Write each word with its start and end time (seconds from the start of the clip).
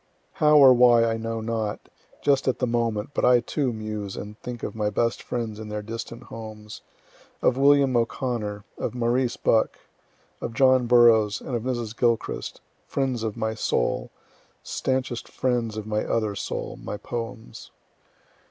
"]How 0.41 0.57
or 0.57 0.73
why 0.73 1.05
I 1.05 1.17
know 1.17 1.41
not, 1.41 1.79
just 2.23 2.47
at 2.47 2.57
the 2.57 2.65
moment, 2.65 3.11
but 3.13 3.23
I 3.23 3.39
too 3.39 3.71
muse 3.71 4.15
and 4.17 4.35
think 4.39 4.63
of 4.63 4.73
my 4.73 4.89
best 4.89 5.21
friends 5.21 5.59
in 5.59 5.69
their 5.69 5.83
distant 5.83 6.23
homes 6.23 6.81
of 7.43 7.55
William 7.55 7.95
O'Connor, 7.95 8.65
of 8.79 8.95
Maurice 8.95 9.37
Bucke, 9.37 9.77
of 10.41 10.55
John 10.55 10.87
Burroughs, 10.87 11.39
and 11.39 11.55
of 11.55 11.61
Mrs. 11.61 11.95
Gilchrist 11.95 12.61
friends 12.87 13.21
of 13.21 13.37
my 13.37 13.53
soul 13.53 14.09
stanchest 14.63 15.27
friends 15.29 15.77
of 15.77 15.85
my 15.85 16.03
other 16.03 16.33
soul, 16.33 16.77
my 16.81 16.97
poems. 16.97 17.69